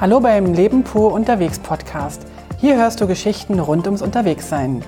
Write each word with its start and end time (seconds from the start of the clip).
Hallo 0.00 0.18
beim 0.18 0.54
Leben 0.54 0.82
pur 0.82 1.12
unterwegs 1.12 1.58
Podcast. 1.58 2.26
Hier 2.58 2.78
hörst 2.78 3.02
du 3.02 3.06
Geschichten 3.06 3.60
rund 3.60 3.84
ums 3.84 4.00
Unterwegssein. 4.00 4.82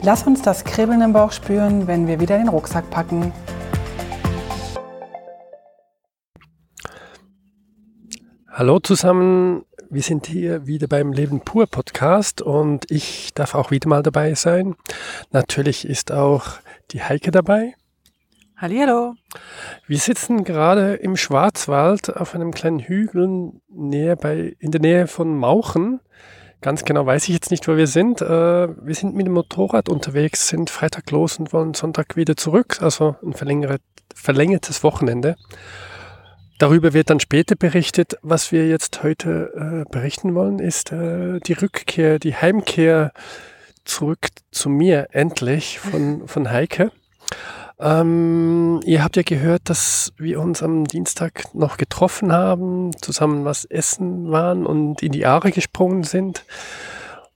Lass 0.00 0.26
uns 0.26 0.40
das 0.40 0.64
Kribbeln 0.64 1.02
im 1.02 1.12
Bauch 1.12 1.32
spüren, 1.32 1.86
wenn 1.86 2.06
wir 2.06 2.20
wieder 2.20 2.38
den 2.38 2.48
Rucksack 2.48 2.88
packen. 2.88 3.34
Hallo 8.48 8.78
zusammen, 8.78 9.66
wir 9.90 10.00
sind 10.00 10.26
hier 10.26 10.66
wieder 10.66 10.86
beim 10.86 11.12
Leben 11.12 11.42
pur 11.42 11.66
Podcast 11.66 12.40
und 12.40 12.90
ich 12.90 13.34
darf 13.34 13.54
auch 13.54 13.70
wieder 13.70 13.90
mal 13.90 14.02
dabei 14.02 14.32
sein. 14.32 14.74
Natürlich 15.32 15.86
ist 15.86 16.12
auch 16.12 16.46
die 16.92 17.02
Heike 17.02 17.30
dabei. 17.30 17.74
Hallo. 18.56 19.16
Wir 19.86 19.98
sitzen 19.98 20.42
gerade 20.42 20.94
im 20.94 21.18
Schwarzwald 21.18 22.16
auf 22.16 22.34
einem 22.34 22.52
kleinen 22.52 22.78
Hügel 22.78 23.52
näher 23.76 24.16
bei, 24.16 24.56
in 24.58 24.70
der 24.70 24.80
Nähe 24.80 25.06
von 25.06 25.36
Mauchen. 25.36 26.00
Ganz 26.60 26.84
genau 26.84 27.06
weiß 27.06 27.28
ich 27.28 27.34
jetzt 27.34 27.50
nicht, 27.50 27.68
wo 27.68 27.76
wir 27.76 27.86
sind. 27.86 28.20
Äh, 28.20 28.26
wir 28.26 28.94
sind 28.94 29.14
mit 29.14 29.26
dem 29.26 29.34
Motorrad 29.34 29.88
unterwegs, 29.88 30.48
sind 30.48 30.70
Freitag 30.70 31.10
los 31.10 31.38
und 31.38 31.52
wollen 31.52 31.74
Sonntag 31.74 32.16
wieder 32.16 32.36
zurück, 32.36 32.78
also 32.80 33.16
ein 33.22 33.34
verlängertes 34.14 34.82
Wochenende. 34.82 35.36
Darüber 36.58 36.94
wird 36.94 37.10
dann 37.10 37.20
später 37.20 37.54
berichtet. 37.54 38.16
Was 38.22 38.50
wir 38.50 38.66
jetzt 38.66 39.02
heute 39.02 39.84
äh, 39.86 39.90
berichten 39.90 40.34
wollen, 40.34 40.58
ist 40.58 40.90
äh, 40.90 41.38
die 41.40 41.52
Rückkehr, 41.52 42.18
die 42.18 42.34
Heimkehr 42.34 43.12
zurück 43.84 44.28
zu 44.50 44.70
mir 44.70 45.08
endlich 45.12 45.78
von, 45.78 46.26
von 46.26 46.50
Heike. 46.50 46.90
Ähm, 47.78 48.80
ihr 48.84 49.04
habt 49.04 49.16
ja 49.16 49.22
gehört, 49.22 49.68
dass 49.68 50.12
wir 50.16 50.40
uns 50.40 50.62
am 50.62 50.86
Dienstag 50.86 51.54
noch 51.54 51.76
getroffen 51.76 52.32
haben, 52.32 52.90
zusammen 53.00 53.44
was 53.44 53.66
essen 53.66 54.30
waren 54.30 54.64
und 54.64 55.02
in 55.02 55.12
die 55.12 55.26
Aare 55.26 55.50
gesprungen 55.50 56.02
sind. 56.02 56.44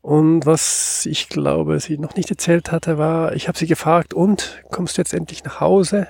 Und 0.01 0.47
was 0.47 1.05
ich 1.05 1.29
glaube, 1.29 1.79
sie 1.79 1.99
noch 1.99 2.15
nicht 2.15 2.31
erzählt 2.31 2.73
hatte, 2.73 2.97
war, 2.97 3.35
ich 3.35 3.49
habe 3.49 3.59
sie 3.59 3.67
gefragt, 3.67 4.15
und 4.15 4.63
kommst 4.71 4.97
du 4.97 5.03
jetzt 5.03 5.13
endlich 5.13 5.45
nach 5.45 5.61
Hause? 5.61 6.07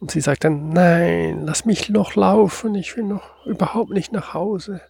Und 0.00 0.10
sie 0.10 0.20
sagt 0.20 0.42
dann, 0.42 0.70
nein, 0.70 1.42
lass 1.44 1.64
mich 1.64 1.88
noch 1.88 2.16
laufen, 2.16 2.74
ich 2.74 2.96
will 2.96 3.04
noch 3.04 3.46
überhaupt 3.46 3.90
nicht 3.90 4.12
nach 4.12 4.34
Hause. 4.34 4.80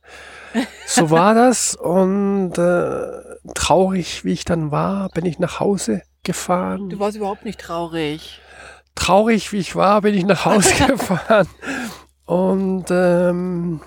So 0.87 1.11
war 1.11 1.35
das 1.35 1.77
und 1.77 2.57
äh, 2.57 3.53
traurig, 3.55 4.25
wie 4.25 4.33
ich 4.33 4.47
dann 4.47 4.71
war, 4.71 5.11
bin 5.11 5.27
ich 5.27 5.39
nach 5.39 5.61
Hause 5.61 6.01
gefahren. 6.23 6.89
Du 6.89 6.99
warst 6.99 7.19
überhaupt 7.19 7.45
nicht 7.45 7.61
traurig 7.61 8.41
traurig 8.95 9.53
wie 9.53 9.59
ich 9.59 9.77
war, 9.77 10.03
bin 10.03 10.15
ich 10.15 10.25
nach 10.25 10.45
Hause 10.45 10.75
gefahren 10.87 11.49
und 12.25 12.87
ähm, 12.91 13.81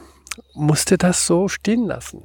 musste 0.53 0.97
das 0.97 1.25
so 1.25 1.47
stehen 1.47 1.85
lassen. 1.85 2.23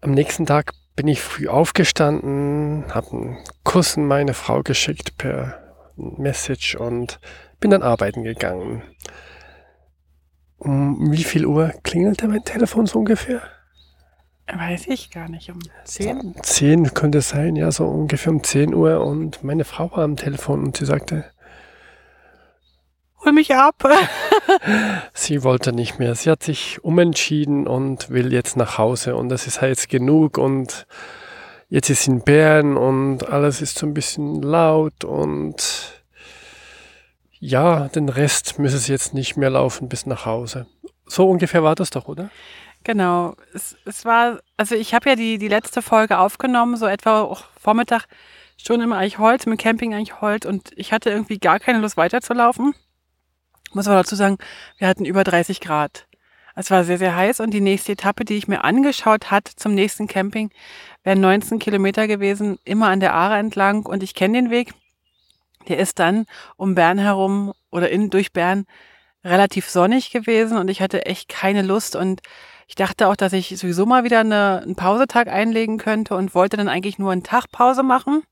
Am 0.00 0.12
nächsten 0.12 0.46
Tag 0.46 0.72
bin 0.96 1.08
ich 1.08 1.22
früh 1.22 1.48
aufgestanden, 1.48 2.94
habe 2.94 3.12
einen 3.12 3.38
Kuss 3.64 3.96
an 3.96 4.06
meine 4.06 4.34
Frau 4.34 4.62
geschickt 4.62 5.16
per 5.16 5.58
Message 5.96 6.74
und 6.74 7.20
bin 7.60 7.70
dann 7.70 7.82
arbeiten 7.82 8.24
gegangen. 8.24 8.82
Um 10.58 11.12
wie 11.12 11.24
viel 11.24 11.46
Uhr 11.46 11.72
klingelte 11.82 12.28
mein 12.28 12.44
Telefon 12.44 12.86
so 12.86 13.00
ungefähr? 13.00 13.42
Weiß 14.52 14.86
ich 14.88 15.10
gar 15.10 15.28
nicht. 15.28 15.50
Um 15.50 15.58
10? 15.84 16.34
10 16.42 16.94
könnte 16.94 17.18
es 17.18 17.30
sein, 17.30 17.56
ja, 17.56 17.70
so 17.70 17.86
ungefähr 17.86 18.32
um 18.32 18.42
10 18.42 18.74
Uhr. 18.74 19.00
Und 19.00 19.42
meine 19.42 19.64
Frau 19.64 19.90
war 19.92 20.04
am 20.04 20.16
Telefon 20.16 20.62
und 20.62 20.76
sie 20.76 20.84
sagte, 20.84 21.24
hol 23.24 23.32
mich 23.32 23.54
ab. 23.54 23.76
sie 25.14 25.42
wollte 25.42 25.72
nicht 25.72 25.98
mehr. 25.98 26.14
Sie 26.14 26.30
hat 26.30 26.42
sich 26.42 26.82
umentschieden 26.82 27.66
und 27.66 28.10
will 28.10 28.32
jetzt 28.32 28.56
nach 28.56 28.78
Hause. 28.78 29.16
Und 29.16 29.28
das 29.28 29.46
ist 29.46 29.60
halt 29.60 29.70
jetzt 29.70 29.88
genug. 29.88 30.38
Und 30.38 30.86
jetzt 31.68 31.90
ist 31.90 32.04
sie 32.04 32.10
in 32.10 32.22
Bern 32.22 32.76
und 32.76 33.28
alles 33.28 33.62
ist 33.62 33.78
so 33.78 33.86
ein 33.86 33.94
bisschen 33.94 34.42
laut. 34.42 35.04
Und 35.04 36.02
ja, 37.38 37.88
den 37.88 38.08
Rest 38.08 38.58
müsse 38.58 38.78
sie 38.78 38.92
jetzt 38.92 39.14
nicht 39.14 39.36
mehr 39.36 39.50
laufen 39.50 39.88
bis 39.88 40.06
nach 40.06 40.26
Hause. 40.26 40.66
So 41.06 41.28
ungefähr 41.28 41.62
war 41.62 41.74
das 41.74 41.90
doch, 41.90 42.08
oder? 42.08 42.30
Genau. 42.84 43.34
Es, 43.54 43.76
es 43.84 44.04
war, 44.04 44.40
also 44.56 44.74
ich 44.74 44.94
habe 44.94 45.10
ja 45.10 45.16
die, 45.16 45.38
die 45.38 45.48
letzte 45.48 45.82
Folge 45.82 46.18
aufgenommen, 46.18 46.76
so 46.76 46.86
etwa 46.86 47.22
auch 47.22 47.44
Vormittag 47.60 48.06
schon 48.56 48.80
im 48.80 48.92
Eichholz, 48.92 49.44
im 49.44 49.56
Camping 49.56 49.94
Eichholz 49.94 50.44
und 50.44 50.70
ich 50.76 50.92
hatte 50.92 51.10
irgendwie 51.10 51.38
gar 51.38 51.58
keine 51.58 51.80
Lust 51.80 51.96
weiterzulaufen. 51.96 52.74
Muss 53.72 53.86
aber 53.88 53.96
dazu 53.96 54.16
sagen, 54.16 54.38
wir 54.78 54.88
hatten 54.88 55.04
über 55.04 55.24
30 55.24 55.60
Grad. 55.60 56.06
Es 56.54 56.70
war 56.70 56.84
sehr, 56.84 56.98
sehr 56.98 57.16
heiß 57.16 57.40
und 57.40 57.52
die 57.52 57.62
nächste 57.62 57.92
Etappe, 57.92 58.24
die 58.24 58.36
ich 58.36 58.46
mir 58.46 58.64
angeschaut 58.64 59.30
hat 59.30 59.48
zum 59.48 59.74
nächsten 59.74 60.06
Camping, 60.06 60.50
wären 61.02 61.20
19 61.20 61.58
Kilometer 61.58 62.06
gewesen, 62.06 62.58
immer 62.64 62.88
an 62.88 63.00
der 63.00 63.14
Aare 63.14 63.38
entlang 63.38 63.86
und 63.86 64.02
ich 64.02 64.14
kenne 64.14 64.34
den 64.34 64.50
Weg. 64.50 64.74
Der 65.68 65.78
ist 65.78 65.98
dann 65.98 66.26
um 66.56 66.74
Bern 66.74 66.98
herum 66.98 67.54
oder 67.70 67.88
in, 67.88 68.10
durch 68.10 68.32
Bern 68.32 68.66
relativ 69.24 69.70
sonnig 69.70 70.10
gewesen 70.10 70.58
und 70.58 70.68
ich 70.68 70.82
hatte 70.82 71.06
echt 71.06 71.28
keine 71.28 71.62
Lust 71.62 71.96
und 71.96 72.20
ich 72.68 72.74
dachte 72.74 73.08
auch, 73.08 73.16
dass 73.16 73.32
ich 73.32 73.56
sowieso 73.58 73.86
mal 73.86 74.04
wieder 74.04 74.20
eine, 74.20 74.60
einen 74.62 74.76
Pausetag 74.76 75.28
einlegen 75.28 75.78
könnte 75.78 76.16
und 76.16 76.34
wollte 76.34 76.56
dann 76.56 76.68
eigentlich 76.68 76.98
nur 76.98 77.12
einen 77.12 77.22
Tag 77.22 77.50
Pause 77.50 77.82
machen, 77.82 78.22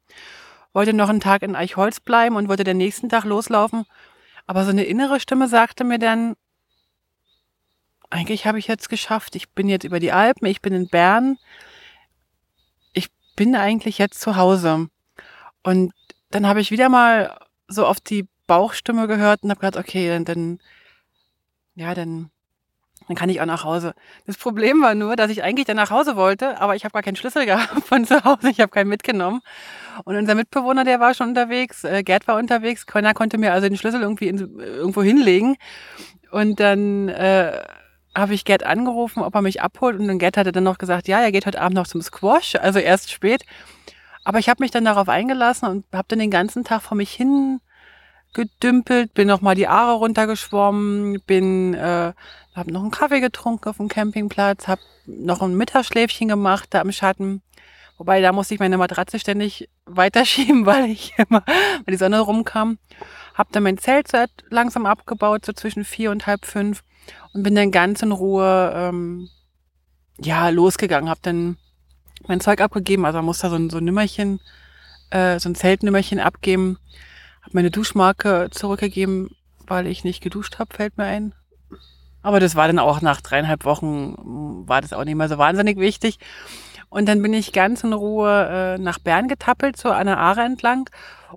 wollte 0.72 0.92
noch 0.92 1.08
einen 1.08 1.20
Tag 1.20 1.42
in 1.42 1.56
Eichholz 1.56 2.00
bleiben 2.00 2.36
und 2.36 2.48
wollte 2.48 2.64
den 2.64 2.76
nächsten 2.76 3.08
Tag 3.08 3.24
loslaufen 3.24 3.86
aber 4.50 4.64
so 4.64 4.70
eine 4.70 4.82
innere 4.82 5.20
Stimme 5.20 5.46
sagte 5.46 5.84
mir 5.84 6.00
dann, 6.00 6.34
eigentlich 8.10 8.46
habe 8.46 8.58
ich 8.58 8.66
jetzt 8.66 8.88
geschafft. 8.88 9.36
Ich 9.36 9.50
bin 9.50 9.68
jetzt 9.68 9.84
über 9.84 10.00
die 10.00 10.10
Alpen, 10.10 10.46
ich 10.46 10.60
bin 10.60 10.72
in 10.72 10.88
Bern. 10.88 11.38
Ich 12.92 13.12
bin 13.36 13.54
eigentlich 13.54 13.98
jetzt 13.98 14.20
zu 14.20 14.34
Hause. 14.34 14.88
Und 15.62 15.92
dann 16.30 16.48
habe 16.48 16.60
ich 16.60 16.72
wieder 16.72 16.88
mal 16.88 17.38
so 17.68 17.86
auf 17.86 18.00
die 18.00 18.26
Bauchstimme 18.48 19.06
gehört 19.06 19.44
und 19.44 19.50
habe 19.50 19.60
gedacht, 19.60 19.76
okay, 19.76 20.08
dann, 20.08 20.24
dann 20.24 20.58
ja, 21.76 21.94
dann 21.94 22.32
dann 23.10 23.16
kann 23.16 23.28
ich 23.28 23.40
auch 23.40 23.46
nach 23.46 23.64
Hause. 23.64 23.94
Das 24.26 24.36
Problem 24.36 24.82
war 24.82 24.94
nur, 24.94 25.16
dass 25.16 25.32
ich 25.32 25.42
eigentlich 25.42 25.66
dann 25.66 25.76
nach 25.76 25.90
Hause 25.90 26.14
wollte, 26.14 26.60
aber 26.60 26.76
ich 26.76 26.84
habe 26.84 26.92
gar 26.92 27.02
keinen 27.02 27.16
Schlüssel 27.16 27.44
gehabt 27.46 27.84
von 27.84 28.04
zu 28.04 28.22
Hause. 28.22 28.50
Ich 28.50 28.60
habe 28.60 28.70
keinen 28.70 28.86
mitgenommen. 28.86 29.40
Und 30.04 30.14
unser 30.14 30.36
Mitbewohner, 30.36 30.84
der 30.84 31.00
war 31.00 31.12
schon 31.12 31.30
unterwegs, 31.30 31.82
äh, 31.82 32.04
Gerd 32.04 32.28
war 32.28 32.36
unterwegs, 32.36 32.86
keiner 32.86 33.12
konnte 33.12 33.36
mir 33.36 33.52
also 33.52 33.68
den 33.68 33.76
Schlüssel 33.76 34.02
irgendwie 34.02 34.28
in, 34.28 34.38
irgendwo 34.60 35.02
hinlegen. 35.02 35.56
Und 36.30 36.60
dann 36.60 37.08
äh, 37.08 37.60
habe 38.14 38.34
ich 38.34 38.44
Gerd 38.44 38.62
angerufen, 38.62 39.24
ob 39.24 39.34
er 39.34 39.42
mich 39.42 39.60
abholt. 39.60 39.98
Und 39.98 40.06
dann 40.06 40.20
Gerd 40.20 40.36
hatte 40.36 40.52
dann 40.52 40.62
noch 40.62 40.78
gesagt, 40.78 41.08
ja, 41.08 41.20
er 41.20 41.32
geht 41.32 41.46
heute 41.46 41.60
Abend 41.60 41.74
noch 41.74 41.88
zum 41.88 42.02
Squash, 42.02 42.54
also 42.54 42.78
erst 42.78 43.10
spät. 43.10 43.42
Aber 44.22 44.38
ich 44.38 44.48
habe 44.48 44.62
mich 44.62 44.70
dann 44.70 44.84
darauf 44.84 45.08
eingelassen 45.08 45.68
und 45.68 45.84
habe 45.92 46.06
dann 46.06 46.20
den 46.20 46.30
ganzen 46.30 46.62
Tag 46.62 46.82
vor 46.82 46.96
mich 46.96 47.10
hin 47.10 47.60
gedümpelt, 48.32 49.14
bin 49.14 49.28
noch 49.28 49.40
mal 49.40 49.54
die 49.54 49.68
Aare 49.68 49.94
runtergeschwommen, 49.94 51.20
bin 51.26 51.74
äh, 51.74 52.12
habe 52.54 52.72
noch 52.72 52.82
einen 52.82 52.90
Kaffee 52.90 53.20
getrunken 53.20 53.68
auf 53.68 53.78
dem 53.78 53.88
Campingplatz, 53.88 54.68
habe 54.68 54.82
noch 55.06 55.42
ein 55.42 55.56
Mittagsschläfchen 55.56 56.28
gemacht 56.28 56.68
da 56.70 56.80
im 56.80 56.92
Schatten. 56.92 57.42
Wobei 57.96 58.20
da 58.20 58.32
musste 58.32 58.54
ich 58.54 58.60
meine 58.60 58.78
Matratze 58.78 59.18
ständig 59.18 59.68
weiterschieben, 59.84 60.66
weil 60.66 60.90
ich 60.90 61.14
immer, 61.18 61.44
weil 61.46 61.92
die 61.92 61.96
Sonne 61.96 62.20
rumkam. 62.20 62.78
Hab 63.34 63.52
dann 63.52 63.62
mein 63.62 63.78
Zelt 63.78 64.08
so 64.08 64.18
langsam 64.48 64.86
abgebaut, 64.86 65.44
so 65.44 65.52
zwischen 65.52 65.84
vier 65.84 66.10
und 66.10 66.26
halb 66.26 66.46
fünf 66.46 66.82
und 67.32 67.42
bin 67.42 67.54
dann 67.54 67.70
ganz 67.70 68.02
in 68.02 68.12
Ruhe 68.12 68.72
ähm, 68.74 69.28
ja 70.18 70.48
losgegangen. 70.48 71.10
Hab 71.10 71.22
dann 71.22 71.56
mein 72.26 72.40
Zeug 72.40 72.60
abgegeben, 72.60 73.04
also 73.04 73.18
man 73.18 73.26
muss 73.26 73.38
da 73.38 73.50
so 73.50 73.56
ein, 73.56 73.70
so 73.70 73.78
ein 73.78 73.84
Nimmerchen, 73.84 74.40
äh, 75.10 75.38
so 75.38 75.48
ein 75.48 75.54
Zeltnimmerchen 75.54 76.20
abgeben. 76.20 76.78
Hab 77.50 77.54
meine 77.54 77.72
Duschmarke 77.72 78.46
zurückgegeben, 78.52 79.30
weil 79.66 79.88
ich 79.88 80.04
nicht 80.04 80.22
geduscht 80.22 80.60
habe, 80.60 80.72
fällt 80.72 80.96
mir 80.96 81.02
ein. 81.02 81.34
Aber 82.22 82.38
das 82.38 82.54
war 82.54 82.68
dann 82.68 82.78
auch 82.78 83.00
nach 83.00 83.20
dreieinhalb 83.20 83.64
Wochen, 83.64 84.14
hm, 84.16 84.68
war 84.68 84.80
das 84.80 84.92
auch 84.92 85.04
nicht 85.04 85.16
mehr 85.16 85.28
so 85.28 85.36
wahnsinnig 85.36 85.76
wichtig. 85.76 86.20
Und 86.90 87.08
dann 87.08 87.20
bin 87.20 87.34
ich 87.34 87.52
ganz 87.52 87.82
in 87.82 87.92
Ruhe 87.92 88.76
äh, 88.76 88.78
nach 88.78 89.00
Bern 89.00 89.26
getappelt, 89.26 89.76
so 89.76 89.90
an 89.90 90.06
der 90.06 90.18
Aare 90.18 90.42
entlang. 90.42 90.88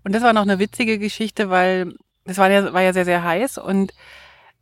Und 0.04 0.14
das 0.14 0.22
war 0.22 0.34
noch 0.34 0.44
eine 0.44 0.60
witzige 0.60 1.00
Geschichte, 1.00 1.50
weil 1.50 1.96
das 2.26 2.38
war 2.38 2.52
ja, 2.52 2.72
war 2.74 2.84
ja 2.84 2.94
sehr, 2.94 3.06
sehr 3.06 3.24
heiß 3.24 3.58
und 3.58 3.92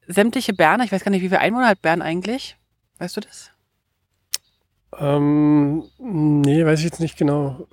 sämtliche 0.07 0.53
Berner, 0.53 0.85
ich 0.85 0.93
weiß 0.93 1.03
gar 1.03 1.11
nicht, 1.11 1.21
wie 1.21 1.29
viel 1.29 1.37
Einwohner 1.37 1.67
hat 1.67 1.81
Bern 1.81 2.01
eigentlich? 2.01 2.55
Weißt 2.97 3.17
du 3.17 3.19
das? 3.19 3.51
Ähm, 4.97 5.83
nee, 5.99 6.65
weiß 6.65 6.79
ich 6.79 6.85
jetzt 6.85 7.01
nicht 7.01 7.17
genau. 7.17 7.67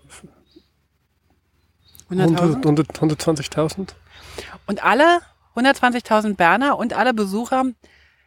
100.000? 2.11 2.63
120.000. 2.63 3.89
Und 4.67 4.85
alle 4.85 5.21
120.000 5.57 6.37
Berner 6.37 6.79
und 6.79 6.93
alle 6.93 7.15
Besucher 7.15 7.65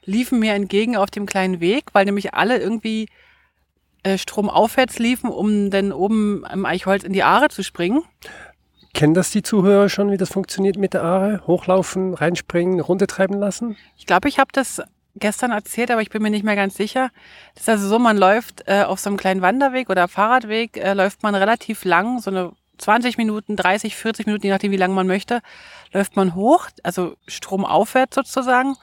liefen 0.04 0.40
mir 0.40 0.54
entgegen 0.54 0.98
auf 0.98 1.10
dem 1.12 1.26
kleinen 1.26 1.60
Weg, 1.60 1.86
weil 1.94 2.06
nämlich 2.06 2.34
alle 2.34 2.58
irgendwie 2.58 3.08
äh, 4.04 4.18
stromaufwärts 4.18 5.00
liefen, 5.00 5.30
um 5.30 5.70
dann 5.70 5.92
oben 5.92 6.44
im 6.52 6.66
Eichholz 6.66 7.04
in 7.04 7.14
die 7.14 7.24
Aare 7.24 7.50
zu 7.50 7.64
springen. 7.64 8.04
Kennen 8.94 9.14
das 9.14 9.32
die 9.32 9.44
Zuhörer 9.44 9.90
schon, 9.90 10.12
wie 10.12 10.18
das 10.18 10.30
funktioniert 10.30 10.78
mit 10.78 10.94
der 10.94 11.04
Aare? 11.04 11.44
Hochlaufen, 11.48 12.14
reinspringen, 12.14 12.80
runtertreiben 12.82 13.40
lassen? 13.40 13.78
Ich 13.98 14.06
glaube, 14.06 14.28
ich 14.28 14.38
habe 14.38 14.50
das 14.52 14.82
gestern 15.16 15.52
erzählt, 15.52 15.92
aber 15.92 16.02
ich 16.02 16.10
bin 16.10 16.22
mir 16.22 16.30
nicht 16.30 16.44
mehr 16.44 16.56
ganz 16.56 16.76
sicher. 16.76 17.10
Das 17.54 17.64
ist 17.64 17.70
also 17.70 17.88
so, 17.88 18.00
man 18.00 18.18
läuft 18.18 18.64
äh, 18.68 18.84
auf 18.84 19.00
so 19.00 19.10
einem 19.10 19.18
kleinen 19.18 19.42
Wanderweg 19.42 19.90
oder 19.90 20.08
Fahrradweg, 20.08 20.78
äh, 20.78 20.94
läuft 20.94 21.24
man 21.24 21.36
relativ 21.36 21.86
lang, 21.86 22.20
so 22.20 22.32
eine 22.32 22.52
20 22.82 23.18
Minuten, 23.18 23.56
30, 23.56 23.96
40 23.96 24.26
Minuten, 24.26 24.46
je 24.46 24.52
nachdem, 24.52 24.72
wie 24.72 24.78
lange 24.78 24.94
man 24.94 25.08
möchte, 25.08 25.42
läuft 25.94 26.16
man 26.16 26.36
hoch, 26.36 26.68
also 26.84 27.16
stromaufwärts 27.28 28.16
sozusagen, 28.16 28.76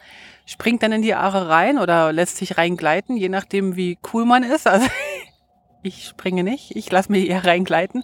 springt 0.47 0.83
dann 0.83 0.93
in 0.93 1.03
die 1.03 1.15
Aare 1.15 1.49
rein 1.49 1.79
oder 1.79 2.12
lässt 2.12 2.37
sich 2.37 2.56
reingleiten, 2.56 3.17
je 3.17 3.29
nachdem, 3.29 3.77
wie 3.77 3.99
cool 4.12 4.25
man 4.25 4.43
ist. 4.43 4.67
Also 4.67 4.87
ich 5.83 6.06
springe 6.06 6.45
nicht, 6.45 6.77
ich 6.77 6.91
lasse 6.91 7.12
mich 7.12 7.29
eher 7.29 7.45
reingleiten. 7.45 8.03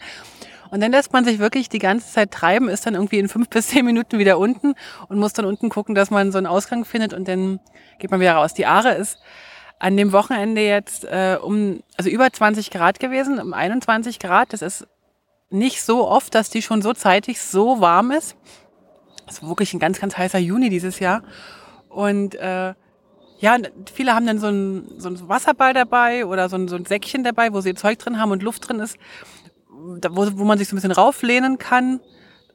Und 0.70 0.80
dann 0.80 0.90
lässt 0.90 1.12
man 1.12 1.24
sich 1.24 1.38
wirklich 1.38 1.68
die 1.68 1.78
ganze 1.78 2.12
Zeit 2.12 2.32
treiben, 2.32 2.68
ist 2.68 2.84
dann 2.84 2.94
irgendwie 2.94 3.18
in 3.20 3.28
fünf 3.28 3.48
bis 3.50 3.68
zehn 3.68 3.84
Minuten 3.84 4.18
wieder 4.18 4.38
unten 4.38 4.74
und 5.08 5.18
muss 5.18 5.32
dann 5.32 5.44
unten 5.44 5.68
gucken, 5.68 5.94
dass 5.94 6.10
man 6.10 6.32
so 6.32 6.38
einen 6.38 6.48
Ausgang 6.48 6.84
findet 6.84 7.14
und 7.14 7.28
dann 7.28 7.60
geht 7.98 8.10
man 8.10 8.20
wieder 8.20 8.34
raus. 8.34 8.54
Die 8.54 8.66
Aare 8.66 8.94
ist 8.94 9.18
an 9.78 9.96
dem 9.96 10.12
Wochenende 10.12 10.62
jetzt 10.62 11.04
äh, 11.04 11.36
um, 11.40 11.82
also 11.96 12.10
über 12.10 12.32
20 12.32 12.70
Grad 12.70 13.00
gewesen, 13.00 13.38
um 13.38 13.52
21 13.52 14.18
Grad. 14.18 14.52
Das 14.52 14.62
ist 14.62 14.86
nicht 15.54 15.82
so 15.82 16.08
oft, 16.08 16.34
dass 16.34 16.50
die 16.50 16.62
schon 16.62 16.82
so 16.82 16.92
zeitig 16.92 17.40
so 17.40 17.80
warm 17.80 18.10
ist. 18.10 18.36
Es 19.26 19.38
ist 19.38 19.48
wirklich 19.48 19.72
ein 19.72 19.80
ganz, 19.80 20.00
ganz 20.00 20.16
heißer 20.16 20.38
Juni 20.38 20.68
dieses 20.68 20.98
Jahr. 20.98 21.22
Und 21.88 22.34
äh, 22.34 22.74
ja, 23.38 23.56
viele 23.92 24.14
haben 24.14 24.26
dann 24.26 24.38
so 24.38 24.48
ein, 24.48 24.84
so 24.98 25.08
ein 25.08 25.28
Wasserball 25.28 25.72
dabei 25.72 26.26
oder 26.26 26.48
so 26.48 26.56
ein, 26.56 26.68
so 26.68 26.76
ein 26.76 26.84
Säckchen 26.84 27.24
dabei, 27.24 27.52
wo 27.52 27.60
sie 27.60 27.74
Zeug 27.74 27.98
drin 27.98 28.20
haben 28.20 28.32
und 28.32 28.42
Luft 28.42 28.68
drin 28.68 28.80
ist 28.80 28.98
wo, 30.10 30.38
wo 30.38 30.44
man 30.44 30.58
sich 30.58 30.68
so 30.68 30.74
ein 30.74 30.78
bisschen 30.78 30.92
rauflehnen 30.92 31.58
kann. 31.58 32.00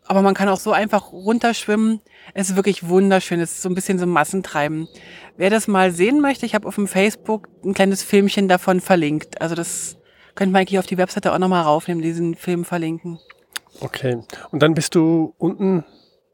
Aber 0.05 0.21
man 0.23 0.33
kann 0.33 0.49
auch 0.49 0.59
so 0.59 0.71
einfach 0.71 1.11
runterschwimmen. 1.11 2.01
Es 2.33 2.49
ist 2.49 2.55
wirklich 2.55 2.87
wunderschön. 2.87 3.39
Es 3.39 3.51
ist 3.51 3.61
so 3.61 3.69
ein 3.69 3.75
bisschen 3.75 3.99
so 3.99 4.07
Massentreiben. 4.07 4.87
Wer 5.37 5.51
das 5.51 5.67
mal 5.67 5.91
sehen 5.91 6.19
möchte, 6.19 6.45
ich 6.47 6.55
habe 6.55 6.67
auf 6.67 6.75
dem 6.75 6.87
Facebook 6.87 7.47
ein 7.63 7.75
kleines 7.75 8.01
Filmchen 8.01 8.47
davon 8.47 8.81
verlinkt. 8.81 9.39
Also 9.39 9.53
das 9.53 9.97
könnte 10.39 10.53
man 10.53 10.61
eigentlich 10.61 10.79
auf 10.79 10.85
die 10.85 10.97
Webseite 10.97 11.33
auch 11.33 11.37
nochmal 11.37 11.63
raufnehmen, 11.63 12.01
diesen 12.01 12.33
Film 12.33 12.63
verlinken. 12.63 13.19
Okay. 13.81 14.21
Und 14.51 14.63
dann 14.63 14.73
bist 14.73 14.95
du 14.95 15.33
unten, 15.37 15.83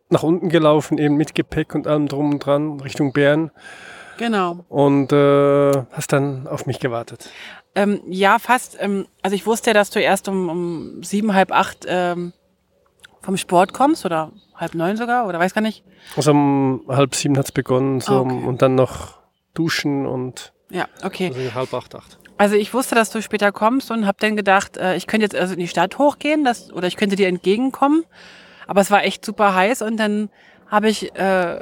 nach 0.10 0.22
unten 0.22 0.50
gelaufen, 0.50 1.00
eben 1.00 1.18
mit 1.18 1.34
Gepäck 1.34 1.74
und 1.74 1.88
allem 1.88 2.08
drum 2.08 2.34
und 2.34 2.46
dran, 2.46 2.80
Richtung 2.82 3.14
Bern. 3.14 3.50
Genau. 4.20 4.64
Und 4.70 5.12
äh, 5.12 5.72
hast 5.92 6.14
dann 6.14 6.46
auf 6.46 6.68
mich 6.68 6.80
gewartet. 6.80 7.32
Ähm, 7.74 8.00
ja, 8.06 8.38
fast. 8.38 8.78
Ähm, 8.80 9.08
also 9.24 9.36
ich 9.36 9.48
wusste 9.48 9.72
ja, 9.72 9.74
dass 9.74 9.90
du 9.90 10.00
erst 10.00 10.28
um, 10.28 10.50
um 10.50 11.04
sieben, 11.04 11.34
halb 11.34 11.52
acht 11.52 11.88
ähm, 11.88 12.32
vom 13.22 13.38
Sport 13.38 13.74
kommst 13.74 14.06
oder 14.06 14.32
halb 14.54 14.76
neun 14.76 14.98
sogar 14.98 15.28
oder 15.28 15.40
weiß 15.40 15.56
gar 15.56 15.62
nicht. 15.62 15.84
Also 16.16 16.30
um 16.30 16.84
halb 16.88 17.16
sieben 17.16 17.40
hat's 17.40 17.52
begonnen 17.52 18.02
so, 18.02 18.20
okay. 18.20 18.44
und 18.46 18.62
dann 18.62 18.76
noch 18.76 19.18
duschen 19.56 20.06
und 20.06 20.54
ja, 20.70 20.88
okay. 21.04 21.32
Also 21.36 21.56
halb 21.56 21.74
acht, 21.74 21.96
acht. 21.96 22.20
Also 22.38 22.56
ich 22.56 22.74
wusste, 22.74 22.96
dass 22.96 23.12
du 23.12 23.22
später 23.22 23.52
kommst 23.52 23.92
und 23.92 24.06
habe 24.06 24.18
dann 24.20 24.36
gedacht, 24.36 24.78
äh, 24.78 24.96
ich 24.96 25.08
könnte 25.08 25.26
jetzt 25.26 25.36
also 25.36 25.54
in 25.54 25.60
die 25.60 25.68
Stadt 25.68 25.98
hochgehen 25.98 26.44
dass, 26.44 26.72
oder 26.72 26.88
ich 26.88 26.98
könnte 26.98 27.16
dir 27.16 27.28
entgegenkommen. 27.28 28.04
Aber 28.68 28.82
es 28.82 28.92
war 28.92 29.04
echt 29.04 29.24
super 29.24 29.56
heiß 29.56 29.82
und 29.82 29.98
dann 29.98 30.30
habe 30.68 30.90
ich 30.90 31.16
äh, 31.16 31.62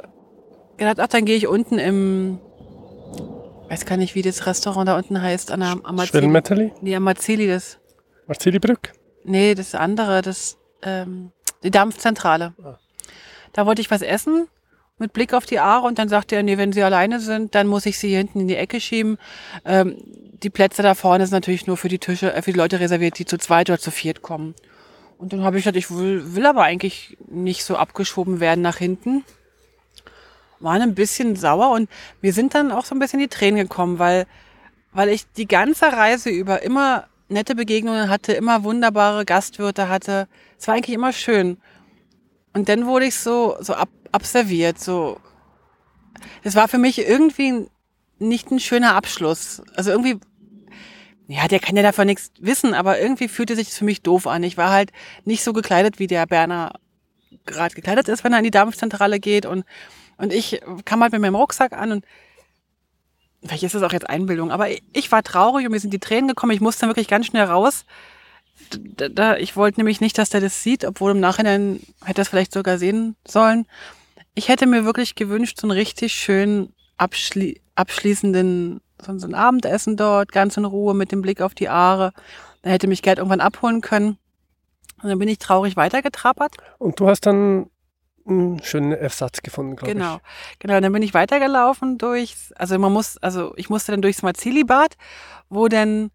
gedacht, 0.76 0.98
ach, 0.98 1.06
dann 1.08 1.24
gehe 1.24 1.36
ich 1.36 1.46
unten 1.46 1.78
im 1.78 2.40
weiß 3.68 3.86
gar 3.86 3.96
nicht, 3.96 4.14
wie 4.14 4.22
das 4.22 4.46
Restaurant 4.46 4.88
da 4.88 4.96
unten 4.96 5.20
heißt, 5.20 5.50
an 5.50 5.60
der 5.60 5.76
Amazeli. 5.82 6.72
Nee, 6.80 6.94
Amazeli, 6.94 7.48
das. 7.48 7.78
Marzeli-Brück? 8.26 8.92
Nee, 9.24 9.54
das 9.54 9.74
andere, 9.74 10.22
das, 10.22 10.58
ähm, 10.82 11.32
die 11.62 11.70
Dampfzentrale. 11.70 12.54
Ah. 12.62 12.78
Da 13.52 13.66
wollte 13.66 13.80
ich 13.80 13.90
was 13.90 14.02
essen 14.02 14.48
mit 14.98 15.12
Blick 15.12 15.34
auf 15.34 15.46
die 15.46 15.58
Aare 15.58 15.86
und 15.86 15.98
dann 15.98 16.08
sagte 16.08 16.36
er, 16.36 16.42
nee, 16.42 16.56
wenn 16.56 16.72
Sie 16.72 16.82
alleine 16.82 17.20
sind, 17.20 17.54
dann 17.54 17.66
muss 17.66 17.86
ich 17.86 17.98
Sie 17.98 18.08
hier 18.08 18.18
hinten 18.18 18.40
in 18.40 18.48
die 18.48 18.56
Ecke 18.56 18.80
schieben. 18.80 19.18
Ähm, 19.64 19.96
die 20.42 20.50
Plätze 20.50 20.82
da 20.82 20.94
vorne 20.94 21.26
sind 21.26 21.34
natürlich 21.34 21.66
nur 21.66 21.76
für 21.76 21.88
die 21.88 21.98
Tische, 21.98 22.32
äh, 22.32 22.42
für 22.42 22.52
die 22.52 22.58
Leute 22.58 22.80
reserviert, 22.80 23.18
die 23.18 23.24
zu 23.24 23.38
zweit 23.38 23.70
oder 23.70 23.78
zu 23.78 23.90
viert 23.90 24.22
kommen. 24.22 24.54
Und 25.18 25.32
dann 25.32 25.42
habe 25.42 25.58
ich 25.58 25.64
gesagt, 25.64 25.76
ich 25.76 25.90
will, 25.90 26.34
will 26.34 26.46
aber 26.46 26.62
eigentlich 26.62 27.16
nicht 27.28 27.64
so 27.64 27.76
abgeschoben 27.76 28.40
werden 28.40 28.62
nach 28.62 28.76
hinten 28.76 29.24
waren 30.64 30.82
ein 30.82 30.94
bisschen 30.94 31.36
sauer 31.36 31.70
und 31.70 31.88
mir 32.22 32.32
sind 32.32 32.54
dann 32.54 32.72
auch 32.72 32.84
so 32.84 32.94
ein 32.94 32.98
bisschen 32.98 33.20
die 33.20 33.28
Tränen 33.28 33.60
gekommen, 33.60 33.98
weil, 33.98 34.26
weil 34.92 35.10
ich 35.10 35.30
die 35.32 35.46
ganze 35.46 35.86
Reise 35.86 36.30
über 36.30 36.62
immer 36.62 37.06
nette 37.28 37.54
Begegnungen 37.54 38.08
hatte, 38.08 38.32
immer 38.32 38.64
wunderbare 38.64 39.24
Gastwirte 39.24 39.88
hatte. 39.88 40.26
Es 40.58 40.66
war 40.66 40.74
eigentlich 40.74 40.94
immer 40.94 41.12
schön. 41.12 41.58
Und 42.54 42.68
dann 42.68 42.86
wurde 42.86 43.06
ich 43.06 43.16
so, 43.16 43.56
so 43.60 43.74
ab, 43.74 43.90
observiert, 44.12 44.80
so. 44.80 45.18
Es 46.42 46.54
war 46.54 46.68
für 46.68 46.78
mich 46.78 46.98
irgendwie 46.98 47.66
nicht 48.18 48.50
ein 48.50 48.60
schöner 48.60 48.94
Abschluss. 48.94 49.62
Also 49.76 49.90
irgendwie, 49.90 50.18
ja, 51.26 51.48
der 51.48 51.60
kann 51.60 51.76
ja 51.76 51.82
davon 51.82 52.06
nichts 52.06 52.30
wissen, 52.38 52.72
aber 52.72 53.00
irgendwie 53.00 53.28
fühlte 53.28 53.56
sich 53.56 53.68
das 53.68 53.78
für 53.78 53.84
mich 53.84 54.02
doof 54.02 54.26
an. 54.26 54.42
Ich 54.42 54.56
war 54.56 54.70
halt 54.70 54.92
nicht 55.24 55.42
so 55.44 55.52
gekleidet, 55.52 55.98
wie 55.98 56.06
der 56.06 56.26
Berner 56.26 56.72
gerade 57.44 57.74
gekleidet 57.74 58.08
ist, 58.08 58.24
wenn 58.24 58.32
er 58.32 58.38
in 58.38 58.44
die 58.44 58.50
Dampfzentrale 58.50 59.20
geht 59.20 59.44
und 59.44 59.64
und 60.16 60.32
ich 60.32 60.60
kam 60.84 61.02
halt 61.02 61.12
mit 61.12 61.20
meinem 61.20 61.34
Rucksack 61.34 61.72
an 61.72 61.92
und 61.92 62.04
vielleicht 63.42 63.64
ist 63.64 63.74
das 63.74 63.82
auch 63.82 63.92
jetzt 63.92 64.08
Einbildung, 64.08 64.50
aber 64.50 64.68
ich 64.92 65.12
war 65.12 65.22
traurig 65.22 65.66
und 65.66 65.72
mir 65.72 65.80
sind 65.80 65.92
die 65.92 65.98
Tränen 65.98 66.28
gekommen. 66.28 66.52
Ich 66.52 66.60
musste 66.60 66.86
wirklich 66.86 67.08
ganz 67.08 67.26
schnell 67.26 67.44
raus. 67.44 67.84
Da, 68.96 69.08
da, 69.08 69.36
ich 69.36 69.56
wollte 69.56 69.80
nämlich 69.80 70.00
nicht, 70.00 70.16
dass 70.18 70.30
der 70.30 70.40
das 70.40 70.62
sieht, 70.62 70.84
obwohl 70.84 71.12
im 71.12 71.20
Nachhinein 71.20 71.80
hätte 72.04 72.20
er 72.20 72.22
es 72.22 72.28
vielleicht 72.28 72.52
sogar 72.52 72.78
sehen 72.78 73.16
sollen. 73.26 73.66
Ich 74.34 74.48
hätte 74.48 74.66
mir 74.66 74.84
wirklich 74.84 75.14
gewünscht, 75.14 75.60
so 75.60 75.66
einen 75.66 75.76
richtig 75.76 76.12
schönen 76.14 76.72
abschli 76.96 77.60
abschließenden, 77.74 78.80
so, 79.04 79.18
so 79.18 79.26
ein 79.26 79.34
Abendessen 79.34 79.96
dort, 79.96 80.30
ganz 80.30 80.56
in 80.56 80.64
Ruhe 80.64 80.94
mit 80.94 81.10
dem 81.10 81.22
Blick 81.22 81.40
auf 81.40 81.54
die 81.54 81.68
Aare. 81.68 82.12
Dann 82.62 82.70
hätte 82.70 82.86
mich 82.86 83.02
Geld 83.02 83.18
irgendwann 83.18 83.40
abholen 83.40 83.80
können. 83.80 84.18
Und 85.02 85.10
dann 85.10 85.18
bin 85.18 85.28
ich 85.28 85.38
traurig 85.38 85.76
weitergetrappert. 85.76 86.56
Und 86.78 87.00
du 87.00 87.08
hast 87.08 87.26
dann 87.26 87.68
einen 88.26 88.62
schönen 88.62 88.92
Ersatz 88.92 89.42
gefunden, 89.42 89.76
glaube 89.76 89.92
genau. 89.92 90.16
ich. 90.16 90.58
Genau, 90.58 90.74
genau. 90.74 90.80
Dann 90.80 90.92
bin 90.92 91.02
ich 91.02 91.14
weitergelaufen 91.14 91.98
durchs, 91.98 92.52
also 92.52 92.78
man 92.78 92.92
muss, 92.92 93.18
also 93.18 93.52
ich 93.56 93.68
musste 93.68 93.92
dann 93.92 94.02
durchs 94.02 94.22
Marzili-Bad, 94.22 94.96
wo 95.48 95.68
dann 95.68 96.10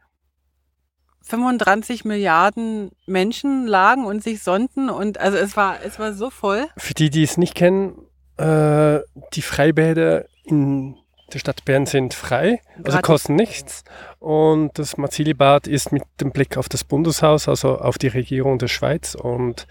35 1.23 2.05
Milliarden 2.05 2.91
Menschen 3.05 3.67
lagen 3.67 4.05
und 4.05 4.23
sich 4.23 4.41
sonnten 4.41 4.89
und 4.89 5.19
also 5.19 5.37
es 5.37 5.55
war, 5.55 5.77
es 5.85 5.99
war 5.99 6.13
so 6.13 6.29
voll. 6.29 6.67
Für 6.77 6.93
die, 6.93 7.09
die 7.09 7.23
es 7.23 7.37
nicht 7.37 7.55
kennen, 7.55 8.05
äh, 8.37 8.99
die 9.33 9.41
Freibäder 9.41 10.25
in 10.43 10.95
der 11.33 11.39
Stadt 11.39 11.63
Bern 11.65 11.85
sind 11.85 12.15
frei, 12.15 12.61
also 12.77 12.91
Gratis. 12.91 13.01
kosten 13.03 13.35
nichts. 13.35 13.83
Und 14.17 14.79
das 14.79 14.97
Marzili-Bad 14.97 15.67
ist 15.67 15.91
mit 15.91 16.03
dem 16.19 16.31
Blick 16.31 16.57
auf 16.57 16.69
das 16.69 16.83
Bundeshaus, 16.83 17.47
also 17.47 17.77
auf 17.77 17.99
die 17.99 18.07
Regierung 18.07 18.57
der 18.57 18.67
Schweiz 18.67 19.13
und 19.13 19.67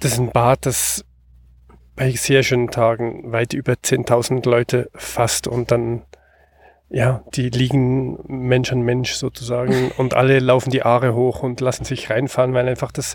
das 0.00 0.12
ist 0.12 0.18
ein 0.18 0.30
Bad, 0.30 0.66
das 0.66 1.04
bei 1.94 2.10
sehr 2.12 2.42
schönen 2.42 2.70
Tagen 2.70 3.32
weit 3.32 3.54
über 3.54 3.72
10.000 3.72 4.46
Leute 4.48 4.90
fasst 4.94 5.48
und 5.48 5.70
dann, 5.70 6.02
ja, 6.88 7.24
die 7.34 7.50
liegen 7.50 8.18
Mensch 8.26 8.72
an 8.72 8.82
Mensch 8.82 9.14
sozusagen 9.14 9.90
und 9.96 10.14
alle 10.14 10.38
laufen 10.38 10.70
die 10.70 10.82
Aare 10.82 11.14
hoch 11.14 11.42
und 11.42 11.60
lassen 11.60 11.84
sich 11.84 12.10
reinfahren, 12.10 12.54
weil 12.54 12.68
einfach 12.68 12.92
das, 12.92 13.14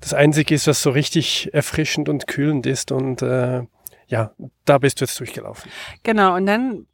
das 0.00 0.14
Einzige 0.14 0.54
ist, 0.54 0.66
was 0.66 0.82
so 0.82 0.90
richtig 0.90 1.52
erfrischend 1.54 2.08
und 2.08 2.26
kühlend 2.26 2.66
ist 2.66 2.92
und 2.92 3.22
äh, 3.22 3.62
ja, 4.08 4.32
da 4.64 4.78
bist 4.78 5.00
du 5.00 5.04
jetzt 5.04 5.18
durchgelaufen. 5.18 5.70
Genau, 6.02 6.36
und 6.36 6.46
dann 6.46 6.86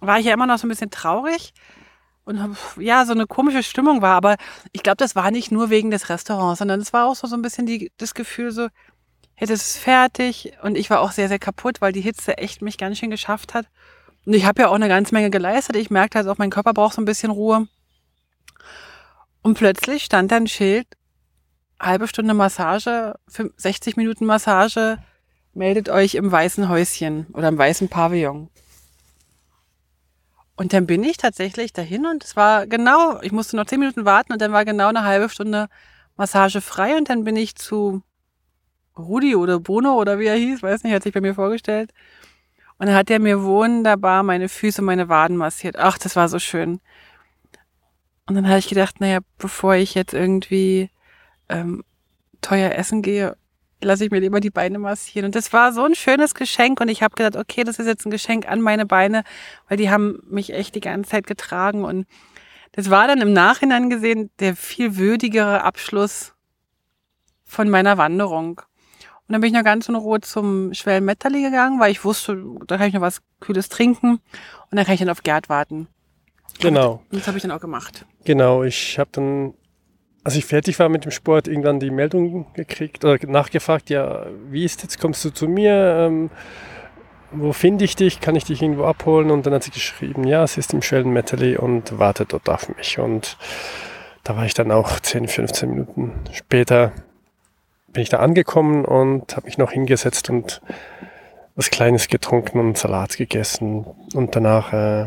war 0.00 0.18
ich 0.18 0.26
ja 0.26 0.34
immer 0.34 0.46
noch 0.46 0.58
so 0.58 0.66
ein 0.66 0.70
bisschen 0.70 0.90
traurig 0.90 1.52
und 2.26 2.56
ja, 2.78 3.04
so 3.06 3.12
eine 3.12 3.26
komische 3.26 3.62
Stimmung 3.62 4.02
war. 4.02 4.16
Aber 4.16 4.36
ich 4.72 4.82
glaube, 4.82 4.96
das 4.96 5.14
war 5.14 5.30
nicht 5.30 5.52
nur 5.52 5.70
wegen 5.70 5.90
des 5.90 6.08
Restaurants, 6.08 6.58
sondern 6.58 6.80
es 6.80 6.92
war 6.92 7.06
auch 7.06 7.14
so, 7.14 7.28
so 7.28 7.36
ein 7.36 7.42
bisschen 7.42 7.66
die, 7.66 7.92
das 7.98 8.14
Gefühl 8.14 8.50
so, 8.50 8.66
jetzt 9.38 9.50
ist 9.50 9.62
es 9.62 9.78
fertig. 9.78 10.52
Und 10.62 10.76
ich 10.76 10.90
war 10.90 11.00
auch 11.00 11.12
sehr, 11.12 11.28
sehr 11.28 11.38
kaputt, 11.38 11.80
weil 11.80 11.92
die 11.92 12.00
Hitze 12.00 12.36
echt 12.36 12.62
mich 12.62 12.78
ganz 12.78 12.98
schön 12.98 13.10
geschafft 13.10 13.54
hat. 13.54 13.68
Und 14.26 14.34
ich 14.34 14.44
habe 14.44 14.62
ja 14.62 14.68
auch 14.68 14.74
eine 14.74 14.88
ganze 14.88 15.14
Menge 15.14 15.30
geleistet. 15.30 15.76
Ich 15.76 15.88
merkte 15.88 16.18
halt 16.18 16.28
auch, 16.28 16.36
mein 16.36 16.50
Körper 16.50 16.74
braucht 16.74 16.94
so 16.94 17.00
ein 17.00 17.06
bisschen 17.06 17.30
Ruhe. 17.30 17.68
Und 19.40 19.56
plötzlich 19.56 20.04
stand 20.04 20.32
da 20.32 20.36
ein 20.36 20.48
Schild, 20.48 20.88
halbe 21.78 22.08
Stunde 22.08 22.34
Massage, 22.34 23.14
60 23.28 23.96
Minuten 23.96 24.26
Massage, 24.26 24.98
meldet 25.54 25.88
euch 25.88 26.16
im 26.16 26.30
weißen 26.30 26.68
Häuschen 26.68 27.28
oder 27.32 27.48
im 27.48 27.56
weißen 27.56 27.88
Pavillon. 27.88 28.50
Und 30.56 30.72
dann 30.72 30.86
bin 30.86 31.04
ich 31.04 31.18
tatsächlich 31.18 31.72
dahin 31.72 32.06
und 32.06 32.24
es 32.24 32.34
war 32.34 32.66
genau, 32.66 33.20
ich 33.22 33.30
musste 33.30 33.56
noch 33.56 33.66
zehn 33.66 33.78
Minuten 33.78 34.04
warten 34.04 34.32
und 34.32 34.40
dann 34.40 34.52
war 34.52 34.64
genau 34.64 34.88
eine 34.88 35.04
halbe 35.04 35.28
Stunde 35.28 35.68
Massage 36.16 36.60
frei 36.60 36.96
und 36.96 37.08
dann 37.10 37.22
bin 37.24 37.36
ich 37.36 37.54
zu 37.54 38.02
Rudi 38.98 39.36
oder 39.36 39.60
Bruno 39.60 39.94
oder 39.94 40.18
wie 40.18 40.26
er 40.26 40.36
hieß, 40.36 40.62
weiß 40.62 40.82
nicht, 40.82 40.94
hat 40.94 41.02
sich 41.04 41.12
bei 41.12 41.20
mir 41.20 41.34
vorgestellt. 41.34 41.92
Und 42.78 42.86
dann 42.86 42.94
hat 42.94 43.10
er 43.10 43.20
mir 43.20 43.42
wunderbar 43.42 44.22
meine 44.22 44.48
Füße, 44.48 44.82
meine 44.82 45.08
Waden 45.08 45.36
massiert. 45.36 45.76
Ach, 45.78 45.98
das 45.98 46.16
war 46.16 46.28
so 46.28 46.38
schön. 46.38 46.80
Und 48.26 48.34
dann 48.34 48.48
habe 48.48 48.58
ich 48.58 48.68
gedacht, 48.68 49.00
naja, 49.00 49.20
bevor 49.38 49.74
ich 49.76 49.94
jetzt 49.94 50.12
irgendwie 50.12 50.90
ähm, 51.48 51.84
teuer 52.42 52.72
essen 52.72 53.02
gehe, 53.02 53.36
lasse 53.80 54.04
ich 54.04 54.10
mir 54.10 54.20
lieber 54.20 54.40
die 54.40 54.50
Beine 54.50 54.78
massieren. 54.78 55.26
Und 55.26 55.34
das 55.34 55.52
war 55.52 55.72
so 55.72 55.84
ein 55.84 55.94
schönes 55.94 56.34
Geschenk 56.34 56.80
und 56.80 56.88
ich 56.88 57.02
habe 57.02 57.14
gedacht, 57.14 57.36
okay, 57.36 57.64
das 57.64 57.78
ist 57.78 57.86
jetzt 57.86 58.06
ein 58.06 58.10
Geschenk 58.10 58.48
an 58.48 58.60
meine 58.60 58.86
Beine, 58.86 59.22
weil 59.68 59.76
die 59.76 59.90
haben 59.90 60.22
mich 60.28 60.52
echt 60.52 60.74
die 60.74 60.80
ganze 60.80 61.10
Zeit 61.10 61.26
getragen 61.26 61.84
und 61.84 62.06
das 62.72 62.90
war 62.90 63.06
dann 63.06 63.20
im 63.20 63.32
Nachhinein 63.32 63.88
gesehen 63.88 64.30
der 64.38 64.54
viel 64.54 64.96
würdigere 64.96 65.62
Abschluss 65.62 66.34
von 67.44 67.70
meiner 67.70 67.96
Wanderung. 67.96 68.60
Und 69.28 69.32
dann 69.32 69.40
bin 69.40 69.48
ich 69.48 69.56
noch 69.56 69.64
ganz 69.64 69.88
in 69.88 69.96
Ruhe 69.96 70.20
zum 70.20 70.72
Schwellenmetterli 70.72 71.42
gegangen, 71.42 71.80
weil 71.80 71.90
ich 71.90 72.04
wusste, 72.04 72.40
da 72.66 72.76
kann 72.76 72.88
ich 72.88 72.94
noch 72.94 73.00
was 73.00 73.22
Kühles 73.40 73.68
trinken 73.68 74.20
und 74.70 74.76
dann 74.76 74.84
kann 74.84 74.94
ich 74.94 75.00
dann 75.00 75.10
auf 75.10 75.24
Gerd 75.24 75.48
warten. 75.48 75.88
Genau. 76.60 77.02
Und 77.10 77.20
das 77.20 77.26
habe 77.26 77.36
ich 77.36 77.42
dann 77.42 77.50
auch 77.50 77.60
gemacht. 77.60 78.06
Genau, 78.24 78.62
ich 78.62 78.98
habe 79.00 79.10
dann, 79.12 79.54
als 80.22 80.36
ich 80.36 80.44
fertig 80.44 80.78
war 80.78 80.88
mit 80.88 81.04
dem 81.04 81.10
Sport, 81.10 81.48
irgendwann 81.48 81.80
die 81.80 81.90
Meldung 81.90 82.52
gekriegt 82.54 83.04
oder 83.04 83.18
nachgefragt, 83.26 83.90
ja, 83.90 84.26
wie 84.48 84.64
ist 84.64 84.82
jetzt, 84.82 85.00
kommst 85.00 85.24
du 85.24 85.30
zu 85.30 85.48
mir? 85.48 86.06
Ähm, 86.06 86.30
wo 87.32 87.52
finde 87.52 87.84
ich 87.84 87.96
dich? 87.96 88.20
Kann 88.20 88.36
ich 88.36 88.44
dich 88.44 88.62
irgendwo 88.62 88.84
abholen? 88.84 89.30
Und 89.32 89.44
dann 89.44 89.54
hat 89.54 89.64
sie 89.64 89.72
geschrieben, 89.72 90.24
ja, 90.24 90.46
sie 90.46 90.60
ist 90.60 90.72
im 90.72 90.82
Schwellenmetterli 90.82 91.56
und 91.56 91.98
wartet 91.98 92.32
dort 92.32 92.48
auf 92.48 92.74
mich. 92.76 92.98
Und 93.00 93.36
da 94.22 94.36
war 94.36 94.46
ich 94.46 94.54
dann 94.54 94.70
auch 94.70 95.00
10, 95.00 95.28
15 95.28 95.68
Minuten 95.68 96.12
später 96.32 96.92
bin 97.88 98.02
ich 98.02 98.08
da 98.08 98.18
angekommen 98.18 98.84
und 98.84 99.36
habe 99.36 99.46
mich 99.46 99.58
noch 99.58 99.72
hingesetzt 99.72 100.30
und 100.30 100.60
was 101.54 101.70
Kleines 101.70 102.08
getrunken 102.08 102.60
und 102.60 102.76
Salat 102.76 103.16
gegessen. 103.16 103.86
Und 104.14 104.36
danach, 104.36 104.72
äh, 104.72 105.06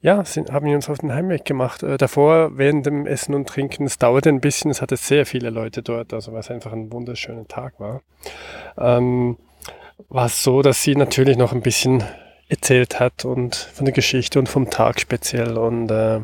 ja, 0.00 0.24
sind, 0.24 0.52
haben 0.52 0.66
wir 0.66 0.74
uns 0.74 0.90
auf 0.90 0.98
den 0.98 1.14
Heimweg 1.14 1.44
gemacht. 1.44 1.82
Äh, 1.82 1.96
davor, 1.96 2.58
während 2.58 2.84
dem 2.84 3.06
Essen 3.06 3.34
und 3.34 3.48
Trinken, 3.48 3.86
es 3.86 3.98
dauerte 3.98 4.28
ein 4.28 4.40
bisschen, 4.40 4.70
es 4.70 4.82
hatte 4.82 4.96
sehr 4.96 5.24
viele 5.26 5.50
Leute 5.50 5.82
dort, 5.82 6.12
also 6.12 6.32
weil 6.32 6.40
es 6.40 6.50
einfach 6.50 6.72
ein 6.72 6.92
wunderschöner 6.92 7.46
Tag 7.46 7.78
war. 7.78 8.02
Ähm, 8.76 9.38
war 10.08 10.26
es 10.26 10.42
so, 10.42 10.60
dass 10.62 10.82
sie 10.82 10.96
natürlich 10.96 11.36
noch 11.36 11.52
ein 11.52 11.62
bisschen 11.62 12.02
erzählt 12.48 13.00
hat 13.00 13.24
und 13.24 13.54
von 13.54 13.84
der 13.84 13.94
Geschichte 13.94 14.38
und 14.38 14.48
vom 14.48 14.70
Tag 14.70 15.00
speziell. 15.00 15.56
Und 15.56 15.90
äh, 15.90 16.20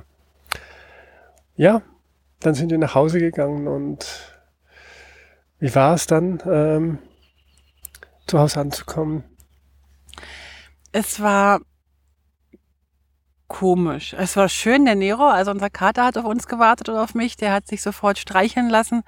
ja, 1.57 1.83
dann 2.41 2.55
sind 2.55 2.71
wir 2.71 2.79
nach 2.79 2.95
Hause 2.95 3.21
gegangen 3.21 3.69
und 3.69 4.30
wie 5.61 5.75
war 5.75 5.95
es 5.95 6.07
dann, 6.07 6.43
ähm, 6.47 6.99
zu 8.27 8.39
Hause 8.39 8.61
anzukommen? 8.61 9.25
Es 10.93 11.21
war 11.21 11.61
komisch. 13.49 14.15
Es 14.17 14.37
war 14.37 14.49
schön, 14.49 14.85
der 14.85 14.95
Nero, 14.95 15.29
also 15.29 15.51
unser 15.51 15.71
Kater 15.71 16.05
hat 16.05 16.17
auf 16.17 16.25
uns 16.25 16.47
gewartet 16.47 16.89
oder 16.89 17.03
auf 17.03 17.15
mich, 17.15 17.37
der 17.37 17.53
hat 17.53 17.67
sich 17.67 17.83
sofort 17.83 18.19
streicheln 18.19 18.71
lassen. 18.71 19.03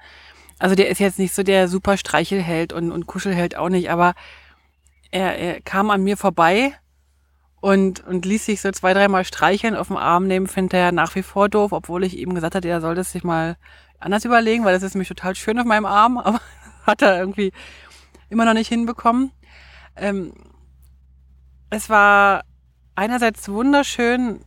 Also 0.59 0.75
der 0.75 0.89
ist 0.89 0.99
jetzt 0.99 1.17
nicht 1.17 1.33
so 1.33 1.43
der 1.43 1.67
super 1.67 1.97
Streichelheld 1.97 2.73
und, 2.73 2.91
und 2.91 3.07
Kuschelheld 3.07 3.55
auch 3.55 3.69
nicht, 3.69 3.89
aber 3.89 4.13
er, 5.11 5.37
er 5.37 5.61
kam 5.61 5.89
an 5.89 6.03
mir 6.03 6.17
vorbei 6.17 6.73
und, 7.63 8.05
und 8.05 8.25
ließ 8.25 8.45
sich 8.45 8.59
so 8.59 8.69
zwei, 8.71 8.93
dreimal 8.93 9.23
streicheln 9.23 9.77
auf 9.77 9.87
dem 9.87 9.95
Arm 9.95 10.27
nehmen, 10.27 10.47
findet 10.47 10.73
er 10.73 10.91
nach 10.91 11.15
wie 11.15 11.23
vor 11.23 11.47
doof, 11.47 11.71
obwohl 11.71 12.03
ich 12.03 12.17
ihm 12.17 12.35
gesagt 12.35 12.55
hatte, 12.55 12.67
er 12.67 12.81
soll 12.81 12.93
das 12.93 13.13
sich 13.13 13.23
mal 13.23 13.55
anders 13.99 14.25
überlegen, 14.25 14.65
weil 14.65 14.73
das 14.73 14.83
ist 14.83 14.95
nämlich 14.95 15.07
total 15.07 15.33
schön 15.33 15.57
auf 15.57 15.65
meinem 15.65 15.85
Arm, 15.85 16.17
aber 16.23 16.41
hat 16.85 17.01
er 17.01 17.17
irgendwie 17.17 17.53
immer 18.29 18.43
noch 18.43 18.53
nicht 18.53 18.67
hinbekommen. 18.67 19.31
Ähm, 19.95 20.33
es 21.69 21.89
war 21.89 22.43
einerseits 22.95 23.47
wunderschön, 23.47 24.43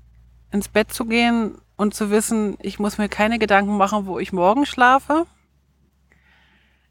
ins 0.52 0.68
Bett 0.68 0.92
zu 0.92 1.06
gehen 1.06 1.56
und 1.76 1.94
zu 1.94 2.10
wissen, 2.10 2.58
ich 2.60 2.78
muss 2.78 2.98
mir 2.98 3.08
keine 3.08 3.38
Gedanken 3.38 3.78
machen, 3.78 4.04
wo 4.04 4.18
ich 4.18 4.34
morgen 4.34 4.66
schlafe. 4.66 5.24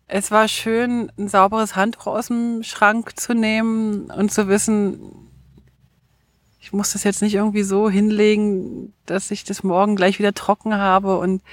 Es 0.07 0.31
war 0.31 0.47
schön, 0.47 1.11
ein 1.19 1.27
sauberes 1.27 1.75
Handtuch 1.75 2.07
aus 2.07 2.29
dem 2.29 2.63
Schrank 2.63 3.19
zu 3.19 3.35
nehmen 3.35 4.09
und 4.09 4.33
zu 4.33 4.47
wissen, 4.47 5.25
ich 6.65 6.73
muss 6.73 6.93
das 6.93 7.03
jetzt 7.03 7.21
nicht 7.21 7.35
irgendwie 7.35 7.61
so 7.61 7.91
hinlegen, 7.91 8.91
dass 9.05 9.29
ich 9.29 9.43
das 9.43 9.61
morgen 9.61 9.95
gleich 9.95 10.17
wieder 10.17 10.33
trocken 10.33 10.75
habe 10.75 11.19
und 11.19 11.43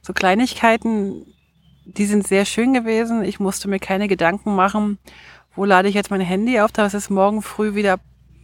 so 0.00 0.12
Kleinigkeiten, 0.12 1.26
die 1.84 2.06
sind 2.06 2.24
sehr 2.24 2.44
schön 2.44 2.72
gewesen. 2.72 3.24
Ich 3.24 3.40
musste 3.40 3.66
mir 3.66 3.80
keine 3.80 4.06
Gedanken 4.06 4.54
machen, 4.54 4.98
wo 5.56 5.64
lade 5.64 5.88
ich 5.88 5.96
jetzt 5.96 6.12
mein 6.12 6.20
Handy 6.20 6.60
auf, 6.60 6.70
dass 6.70 6.94
es 6.94 7.10
morgen 7.10 7.42
früh 7.42 7.74
wieder 7.74 7.98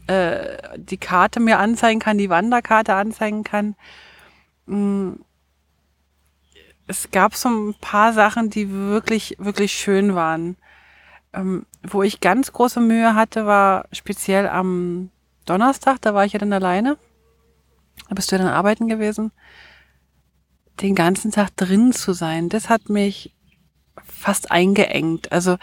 äh, 0.09 0.59
die 0.77 0.97
Karte 0.97 1.39
mir 1.39 1.61
anzeigen 1.61 2.01
kann, 2.01 2.19
die 2.19 2.29
Wanderkarte 2.29 2.95
anzeigen 2.95 3.45
kann. 3.45 3.77
Mm. 4.67 5.21
Es 6.89 7.13
gab 7.13 7.37
so 7.37 7.49
ein 7.49 7.75
paar 7.81 8.13
Sachen, 8.13 8.51
die 8.51 8.73
wirklich, 8.73 9.37
wirklich 9.39 9.71
schön 9.75 10.17
waren. 10.17 10.57
Ähm, 11.33 11.67
wo 11.85 12.03
ich 12.03 12.19
ganz 12.19 12.53
große 12.53 12.81
Mühe 12.81 13.15
hatte, 13.15 13.47
war 13.47 13.85
speziell 13.93 14.49
am 14.49 15.11
Donnerstag, 15.47 16.01
da 16.03 16.15
war 16.15 16.25
ich 16.25 16.33
ja 16.35 16.39
dann 16.39 16.53
alleine. 16.53 16.99
Da 18.09 18.15
bist 18.15 18.31
du 18.31 18.37
ja 18.37 18.43
dann 18.43 18.53
arbeiten 18.53 18.89
gewesen 18.89 19.33
den 20.81 20.95
ganzen 20.95 21.31
Tag 21.31 21.57
drin 21.57 21.93
zu 21.93 22.13
sein, 22.13 22.49
das 22.49 22.69
hat 22.69 22.89
mich 22.89 23.35
fast 24.05 24.51
eingeengt. 24.51 25.33
Also 25.33 25.57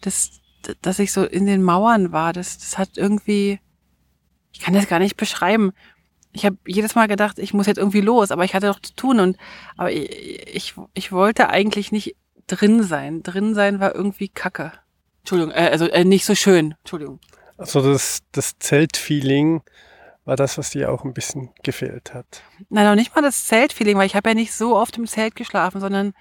das, 0.00 0.40
dass 0.82 0.98
ich 0.98 1.12
so 1.12 1.24
in 1.24 1.46
den 1.46 1.62
Mauern 1.62 2.12
war, 2.12 2.32
das, 2.32 2.58
das 2.58 2.78
hat 2.78 2.96
irgendwie, 2.96 3.60
ich 4.52 4.60
kann 4.60 4.74
das 4.74 4.88
gar 4.88 4.98
nicht 4.98 5.16
beschreiben. 5.16 5.72
Ich 6.32 6.44
habe 6.44 6.56
jedes 6.66 6.94
Mal 6.94 7.08
gedacht, 7.08 7.38
ich 7.38 7.54
muss 7.54 7.66
jetzt 7.66 7.78
irgendwie 7.78 8.00
los, 8.00 8.30
aber 8.30 8.44
ich 8.44 8.54
hatte 8.54 8.66
doch 8.66 8.80
zu 8.80 8.94
tun 8.94 9.20
und 9.20 9.36
aber 9.76 9.92
ich, 9.92 10.54
ich, 10.54 10.74
ich 10.94 11.12
wollte 11.12 11.48
eigentlich 11.48 11.92
nicht 11.92 12.16
drin 12.46 12.82
sein. 12.82 13.22
Drin 13.22 13.54
sein 13.54 13.80
war 13.80 13.94
irgendwie 13.94 14.28
Kacke. 14.28 14.72
Entschuldigung, 15.20 15.52
äh, 15.54 15.68
also 15.70 15.86
äh, 15.86 16.04
nicht 16.04 16.24
so 16.24 16.34
schön. 16.34 16.74
Entschuldigung. 16.80 17.20
Also 17.58 17.82
das, 17.82 18.20
das 18.32 18.58
Zeltfeeling 18.58 19.62
war 20.24 20.36
das, 20.36 20.58
was 20.58 20.70
dir 20.70 20.92
auch 20.92 21.04
ein 21.04 21.14
bisschen 21.14 21.50
gefehlt 21.62 22.14
hat. 22.14 22.42
Nein, 22.68 22.86
noch 22.86 22.94
nicht 22.94 23.14
mal 23.14 23.22
das 23.22 23.46
Zeltfeeling, 23.46 23.96
weil 23.96 24.06
ich 24.06 24.14
habe 24.14 24.30
ja 24.30 24.34
nicht 24.34 24.52
so 24.52 24.76
oft 24.76 24.96
im 24.96 25.06
Zelt 25.06 25.36
geschlafen, 25.36 25.80
sondern 25.80 26.14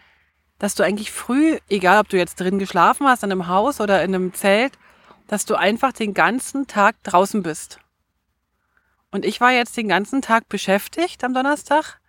dass 0.59 0.75
du 0.75 0.83
eigentlich 0.83 1.11
früh, 1.11 1.59
egal 1.69 1.99
ob 1.99 2.09
du 2.09 2.17
jetzt 2.17 2.39
drin 2.39 2.57
geschlafen 2.57 3.07
hast, 3.07 3.23
in 3.23 3.31
einem 3.31 3.47
Haus 3.47 3.79
oder 3.79 4.03
in 4.03 4.15
einem 4.15 4.33
Zelt, 4.33 4.73
dass 5.27 5.45
du 5.45 5.55
einfach 5.55 5.91
den 5.91 6.13
ganzen 6.13 6.67
Tag 6.67 6.95
draußen 7.03 7.43
bist. 7.43 7.79
Und 9.11 9.25
ich 9.25 9.39
war 9.39 9.51
jetzt 9.51 9.77
den 9.77 9.87
ganzen 9.87 10.21
Tag 10.21 10.49
beschäftigt 10.49 11.23
am 11.23 11.33
Donnerstag, 11.33 11.99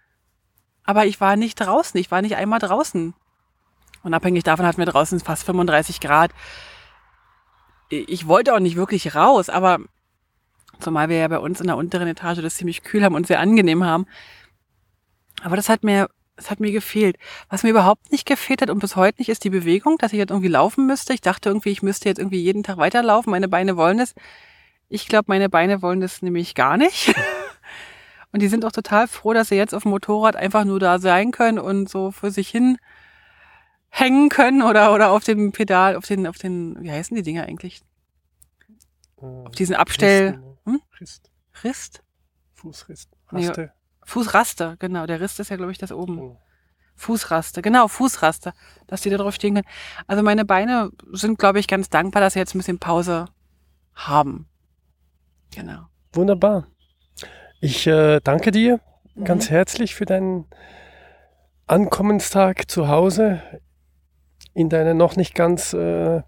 aber 0.84 1.04
ich 1.04 1.20
war 1.20 1.36
nicht 1.36 1.56
draußen, 1.56 2.00
ich 2.00 2.10
war 2.10 2.22
nicht 2.22 2.36
einmal 2.36 2.60
draußen. 2.60 3.14
Unabhängig 4.02 4.44
davon 4.44 4.64
hatten 4.64 4.78
wir 4.78 4.86
draußen 4.86 5.20
fast 5.20 5.44
35 5.44 6.00
Grad. 6.00 6.30
Ich 7.90 8.26
wollte 8.26 8.54
auch 8.54 8.60
nicht 8.60 8.76
wirklich 8.76 9.14
raus, 9.14 9.48
aber 9.48 9.78
Zumal 10.80 11.08
wir 11.08 11.16
ja 11.16 11.28
bei 11.28 11.38
uns 11.38 11.60
in 11.60 11.66
der 11.66 11.76
unteren 11.76 12.08
Etage 12.08 12.40
das 12.40 12.54
ziemlich 12.54 12.82
kühl 12.82 13.04
haben 13.04 13.14
und 13.14 13.26
sehr 13.26 13.40
angenehm 13.40 13.84
haben. 13.84 14.06
Aber 15.42 15.56
das 15.56 15.68
hat 15.68 15.82
mir, 15.82 16.08
das 16.36 16.50
hat 16.50 16.60
mir 16.60 16.70
gefehlt. 16.70 17.16
Was 17.48 17.62
mir 17.62 17.70
überhaupt 17.70 18.12
nicht 18.12 18.26
gefehlt 18.26 18.62
hat 18.62 18.70
und 18.70 18.78
bis 18.78 18.96
heute 18.96 19.20
nicht, 19.20 19.28
ist 19.28 19.44
die 19.44 19.50
Bewegung, 19.50 19.98
dass 19.98 20.12
ich 20.12 20.18
jetzt 20.18 20.30
irgendwie 20.30 20.48
laufen 20.48 20.86
müsste. 20.86 21.14
Ich 21.14 21.20
dachte 21.20 21.48
irgendwie, 21.48 21.70
ich 21.70 21.82
müsste 21.82 22.08
jetzt 22.08 22.18
irgendwie 22.18 22.42
jeden 22.42 22.62
Tag 22.62 22.76
weiterlaufen. 22.76 23.30
Meine 23.30 23.48
Beine 23.48 23.76
wollen 23.76 23.98
das. 23.98 24.14
Ich 24.88 25.08
glaube, 25.08 25.24
meine 25.28 25.48
Beine 25.48 25.82
wollen 25.82 26.00
das 26.00 26.22
nämlich 26.22 26.54
gar 26.54 26.76
nicht. 26.76 27.14
Und 28.32 28.40
die 28.40 28.48
sind 28.48 28.64
auch 28.64 28.72
total 28.72 29.08
froh, 29.08 29.32
dass 29.32 29.48
sie 29.48 29.56
jetzt 29.56 29.74
auf 29.74 29.82
dem 29.82 29.90
Motorrad 29.90 30.36
einfach 30.36 30.64
nur 30.64 30.78
da 30.78 30.98
sein 30.98 31.30
können 31.30 31.58
und 31.58 31.88
so 31.88 32.10
für 32.10 32.30
sich 32.30 32.50
hin 32.50 32.76
hängen 33.98 34.28
können 34.28 34.62
oder, 34.62 34.92
oder 34.92 35.10
auf 35.10 35.24
dem 35.24 35.52
Pedal, 35.52 35.96
auf 35.96 36.06
den, 36.06 36.26
auf 36.26 36.38
den, 36.38 36.76
wie 36.80 36.90
heißen 36.90 37.16
die 37.16 37.22
Dinger 37.22 37.44
eigentlich? 37.44 37.82
Auf 39.16 39.54
diesen 39.54 39.74
Abstell. 39.74 40.30
Risten, 40.30 40.58
hm? 40.64 40.80
Rist. 41.00 41.30
Rist? 41.64 42.02
Fußrist. 42.54 43.10
Raste. 43.30 43.60
Nee, 43.60 43.68
Fußraster, 44.04 44.76
genau. 44.78 45.06
Der 45.06 45.20
Rist 45.20 45.40
ist 45.40 45.50
ja, 45.50 45.56
glaube 45.56 45.72
ich, 45.72 45.78
das 45.78 45.92
oben. 45.92 46.18
Oh. 46.18 46.40
Fußraster, 46.96 47.62
genau, 47.62 47.86
Fußraster, 47.86 48.54
dass 48.88 49.02
die 49.02 49.10
da 49.10 49.18
drauf 49.18 49.34
stehen 49.34 49.54
können. 49.54 49.66
Also 50.08 50.24
meine 50.24 50.44
Beine 50.44 50.90
sind, 51.12 51.38
glaube 51.38 51.60
ich, 51.60 51.68
ganz 51.68 51.88
dankbar, 51.88 52.20
dass 52.20 52.32
sie 52.32 52.40
jetzt 52.40 52.54
ein 52.54 52.58
bisschen 52.58 52.80
Pause 52.80 53.26
haben. 53.94 54.48
Genau. 55.54 55.86
Wunderbar. 56.12 56.66
Ich 57.60 57.86
äh, 57.86 58.20
danke 58.20 58.50
dir 58.50 58.80
mhm. 59.14 59.24
ganz 59.24 59.48
herzlich 59.48 59.94
für 59.94 60.06
deinen 60.06 60.46
Ankommenstag 61.68 62.68
zu 62.68 62.88
Hause 62.88 63.42
in 64.58 64.68
deiner 64.68 64.92
noch 64.92 65.14
nicht 65.14 65.36
ganz 65.36 65.72
äh, 65.72 66.22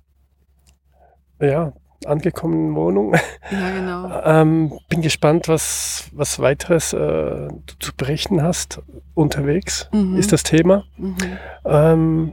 ja, 1.41 1.73
angekommenen 2.07 2.77
Wohnung. 2.77 3.15
Ja, 3.51 3.71
genau. 3.75 4.23
ähm, 4.25 4.73
bin 4.89 5.03
gespannt, 5.03 5.49
was, 5.49 6.09
was 6.13 6.39
weiteres 6.39 6.93
äh, 6.93 7.49
du 7.49 7.75
zu 7.81 7.95
berichten 7.97 8.43
hast 8.43 8.83
unterwegs, 9.15 9.89
mhm. 9.93 10.17
ist 10.17 10.33
das 10.33 10.45
Thema. 10.45 10.85
Mhm. 10.97 11.17
Ähm, 11.65 12.33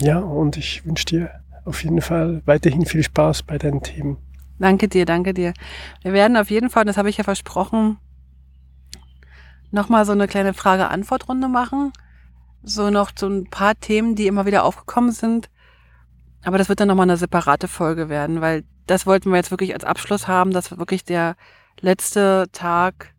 ja, 0.00 0.18
und 0.18 0.56
ich 0.56 0.84
wünsche 0.84 1.06
dir 1.06 1.30
auf 1.64 1.84
jeden 1.84 2.00
Fall 2.00 2.42
weiterhin 2.44 2.84
viel 2.84 3.04
Spaß 3.04 3.44
bei 3.44 3.58
deinen 3.58 3.82
Themen. 3.82 4.18
Danke 4.58 4.88
dir, 4.88 5.06
danke 5.06 5.34
dir. 5.34 5.54
Wir 6.02 6.12
werden 6.12 6.36
auf 6.36 6.50
jeden 6.50 6.68
Fall, 6.68 6.84
das 6.84 6.96
habe 6.96 7.08
ich 7.08 7.16
ja 7.16 7.24
versprochen, 7.24 7.98
nochmal 9.70 10.04
so 10.04 10.12
eine 10.12 10.26
kleine 10.26 10.52
Frage-Antwort-Runde 10.52 11.48
machen. 11.48 11.92
So 12.62 12.90
noch 12.90 13.10
so 13.16 13.28
ein 13.28 13.50
paar 13.50 13.74
Themen, 13.78 14.14
die 14.14 14.26
immer 14.26 14.46
wieder 14.46 14.64
aufgekommen 14.64 15.12
sind, 15.12 15.50
Aber 16.44 16.58
das 16.58 16.68
wird 16.68 16.80
dann 16.80 16.88
nochmal 16.88 17.04
eine 17.04 17.16
separate 17.16 17.68
Folge 17.68 18.08
werden, 18.08 18.40
weil 18.40 18.64
das 18.86 19.06
wollten 19.06 19.30
wir 19.30 19.36
jetzt 19.36 19.50
wirklich 19.50 19.74
als 19.74 19.84
Abschluss 19.84 20.26
haben, 20.26 20.50
dass 20.50 20.76
wirklich 20.76 21.04
der 21.04 21.36
letzte 21.80 22.48
Tag 22.52 23.14